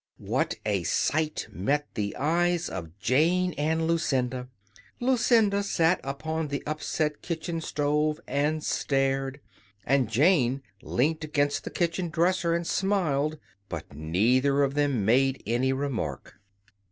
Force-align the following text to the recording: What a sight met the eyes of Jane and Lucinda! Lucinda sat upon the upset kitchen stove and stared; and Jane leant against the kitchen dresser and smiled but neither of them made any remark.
What 0.17 0.55
a 0.65 0.81
sight 0.81 1.45
met 1.51 1.85
the 1.93 2.15
eyes 2.15 2.69
of 2.69 2.97
Jane 2.97 3.53
and 3.55 3.85
Lucinda! 3.85 4.47
Lucinda 4.99 5.61
sat 5.61 6.01
upon 6.03 6.47
the 6.47 6.63
upset 6.65 7.21
kitchen 7.21 7.61
stove 7.61 8.19
and 8.27 8.63
stared; 8.63 9.41
and 9.85 10.09
Jane 10.09 10.63
leant 10.81 11.23
against 11.23 11.65
the 11.65 11.69
kitchen 11.69 12.09
dresser 12.09 12.55
and 12.55 12.65
smiled 12.65 13.37
but 13.69 13.93
neither 13.93 14.63
of 14.63 14.73
them 14.73 15.05
made 15.05 15.43
any 15.45 15.71
remark. 15.71 16.39